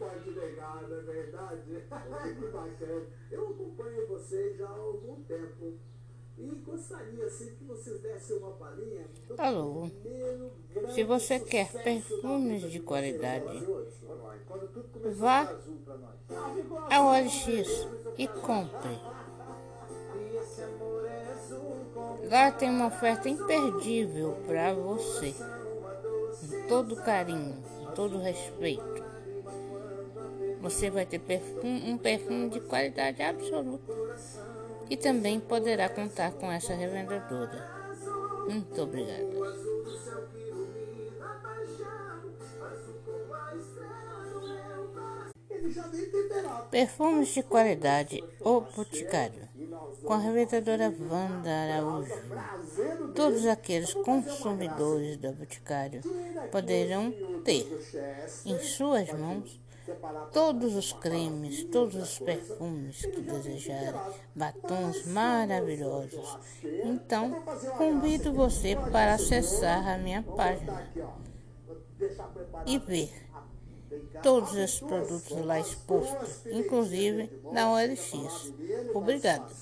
[0.00, 1.60] pode negar, não é verdade?
[2.40, 3.06] que bacana.
[3.30, 5.74] Eu acompanho vocês já há algum tempo.
[6.38, 9.04] E gostaria assim que vocês dessem uma palhinha
[9.36, 9.90] Alô.
[10.94, 13.62] Se você quer perfumes de qualidade,
[14.48, 15.54] começou vá
[16.90, 17.86] ao OLX
[18.16, 18.98] e compre.
[22.22, 25.34] É Lá tem uma oferta imperdível para você.
[26.40, 29.09] Com todo carinho, com todo respeito.
[30.60, 33.92] Você vai ter perfum- um perfume de qualidade absoluta.
[34.88, 37.80] E também poderá contar com essa revendedora.
[38.48, 39.24] Muito obrigada.
[39.24, 39.70] do do.
[46.70, 49.48] Perfumes de qualidade, O Boticário.
[50.04, 52.14] Com a revendedora Wanda Araújo.
[53.14, 56.00] Todos aqueles consumidores da Boticário
[56.50, 57.12] poderão
[57.44, 57.66] ter
[58.46, 59.60] em suas mãos
[60.32, 64.00] todos os cremes, todos os perfumes que desejarem,
[64.34, 66.38] batons maravilhosos.
[66.84, 67.42] Então,
[67.76, 70.90] convido você para acessar a minha página
[72.66, 73.12] e ver
[74.22, 78.52] todos os produtos lá expostos, inclusive na OLX.
[78.94, 79.52] Obrigado.